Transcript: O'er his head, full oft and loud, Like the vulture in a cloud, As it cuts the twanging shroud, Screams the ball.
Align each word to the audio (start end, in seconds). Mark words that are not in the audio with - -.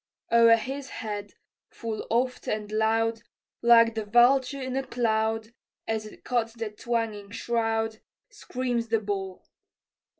O'er 0.31 0.55
his 0.55 0.89
head, 0.89 1.35
full 1.69 2.07
oft 2.09 2.47
and 2.47 2.71
loud, 2.71 3.21
Like 3.61 3.93
the 3.93 4.03
vulture 4.03 4.59
in 4.59 4.75
a 4.75 4.81
cloud, 4.81 5.53
As 5.87 6.07
it 6.07 6.23
cuts 6.23 6.53
the 6.55 6.71
twanging 6.71 7.29
shroud, 7.29 8.01
Screams 8.31 8.87
the 8.87 8.99
ball. 8.99 9.43